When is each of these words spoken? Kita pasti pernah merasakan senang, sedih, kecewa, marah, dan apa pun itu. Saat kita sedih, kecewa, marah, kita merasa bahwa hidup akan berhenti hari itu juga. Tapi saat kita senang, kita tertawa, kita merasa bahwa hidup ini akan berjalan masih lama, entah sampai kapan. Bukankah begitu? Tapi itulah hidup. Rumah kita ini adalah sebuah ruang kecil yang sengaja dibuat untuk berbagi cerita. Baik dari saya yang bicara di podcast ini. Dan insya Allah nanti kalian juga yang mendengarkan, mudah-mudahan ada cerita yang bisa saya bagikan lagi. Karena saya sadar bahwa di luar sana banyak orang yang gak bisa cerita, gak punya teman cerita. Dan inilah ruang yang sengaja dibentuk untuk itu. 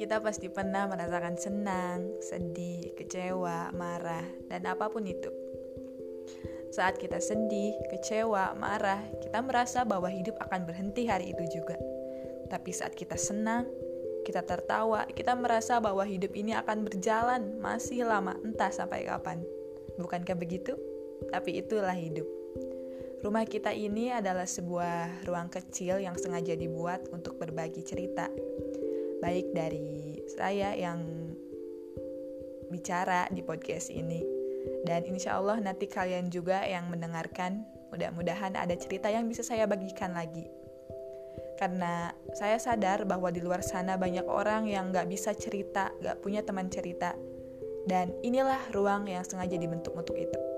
Kita 0.00 0.16
pasti 0.24 0.48
pernah 0.48 0.88
merasakan 0.88 1.36
senang, 1.36 2.00
sedih, 2.24 2.96
kecewa, 2.96 3.68
marah, 3.76 4.24
dan 4.48 4.64
apa 4.64 4.88
pun 4.88 5.04
itu. 5.04 5.28
Saat 6.72 6.96
kita 6.96 7.20
sedih, 7.20 7.74
kecewa, 7.92 8.56
marah, 8.56 9.02
kita 9.20 9.44
merasa 9.44 9.84
bahwa 9.84 10.08
hidup 10.08 10.38
akan 10.40 10.64
berhenti 10.64 11.04
hari 11.04 11.36
itu 11.36 11.60
juga. 11.60 11.76
Tapi 12.48 12.70
saat 12.72 12.96
kita 12.96 13.18
senang, 13.20 13.68
kita 14.24 14.46
tertawa, 14.46 15.04
kita 15.10 15.36
merasa 15.36 15.82
bahwa 15.82 16.06
hidup 16.06 16.32
ini 16.32 16.56
akan 16.56 16.86
berjalan 16.86 17.58
masih 17.58 18.06
lama, 18.06 18.38
entah 18.40 18.70
sampai 18.70 19.04
kapan. 19.04 19.42
Bukankah 19.98 20.36
begitu? 20.38 20.78
Tapi 21.28 21.60
itulah 21.60 21.96
hidup. 21.96 22.24
Rumah 23.20 23.44
kita 23.44 23.76
ini 23.76 24.08
adalah 24.08 24.48
sebuah 24.48 25.28
ruang 25.28 25.52
kecil 25.52 26.00
yang 26.00 26.16
sengaja 26.16 26.56
dibuat 26.56 27.04
untuk 27.12 27.36
berbagi 27.36 27.84
cerita. 27.84 28.32
Baik 29.20 29.52
dari 29.52 30.16
saya 30.32 30.72
yang 30.72 31.04
bicara 32.72 33.28
di 33.28 33.44
podcast 33.44 33.92
ini. 33.92 34.24
Dan 34.84 35.04
insya 35.04 35.36
Allah 35.36 35.60
nanti 35.60 35.84
kalian 35.84 36.32
juga 36.32 36.64
yang 36.64 36.88
mendengarkan, 36.88 37.64
mudah-mudahan 37.92 38.56
ada 38.56 38.72
cerita 38.80 39.12
yang 39.12 39.28
bisa 39.28 39.44
saya 39.44 39.68
bagikan 39.68 40.16
lagi. 40.16 40.48
Karena 41.60 42.16
saya 42.32 42.56
sadar 42.56 43.04
bahwa 43.04 43.28
di 43.28 43.44
luar 43.44 43.60
sana 43.60 44.00
banyak 44.00 44.24
orang 44.24 44.64
yang 44.64 44.88
gak 44.88 45.12
bisa 45.12 45.36
cerita, 45.36 45.92
gak 46.00 46.24
punya 46.24 46.40
teman 46.40 46.72
cerita. 46.72 47.12
Dan 47.84 48.16
inilah 48.24 48.72
ruang 48.72 49.04
yang 49.04 49.24
sengaja 49.24 49.60
dibentuk 49.60 49.92
untuk 49.92 50.16
itu. 50.16 50.49